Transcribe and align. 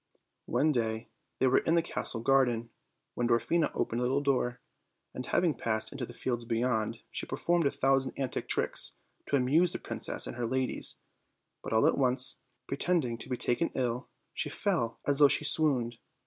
One 0.47 0.71
day 0.71 1.09
they 1.37 1.45
were 1.45 1.59
in 1.59 1.75
the 1.75 1.83
castle 1.83 2.21
garden, 2.21 2.71
when 3.13 3.27
Dwarfina 3.27 3.69
opened 3.75 3.99
a 4.01 4.03
little 4.03 4.19
door, 4.23 4.59
and, 5.13 5.27
having 5.27 5.53
passed 5.53 5.91
into 5.91 6.07
the 6.07 6.13
fields 6.15 6.43
beyond, 6.43 7.01
she 7.11 7.27
performed 7.27 7.67
a 7.67 7.69
thousand 7.69 8.13
antic 8.17 8.47
tricks 8.47 8.93
to 9.27 9.35
amuse 9.35 9.73
the 9.73 9.77
princess 9.77 10.25
and 10.25 10.37
her 10.37 10.47
ladies, 10.47 10.95
but 11.61 11.71
all 11.71 11.85
at 11.85 11.99
once, 11.99 12.39
pre 12.67 12.77
tending 12.77 13.15
to 13.19 13.29
be 13.29 13.37
taken 13.37 13.69
ill, 13.75 14.09
she 14.33 14.49
fell 14.49 14.99
as 15.05 15.19
though 15.19 15.27
she 15.27 15.43
swooned. 15.45 15.99